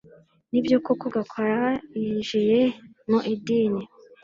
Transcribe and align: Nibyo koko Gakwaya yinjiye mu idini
Nibyo 0.51 0.77
koko 0.85 1.05
Gakwaya 1.15 1.67
yinjiye 1.99 2.59
mu 3.09 3.19
idini 3.33 3.83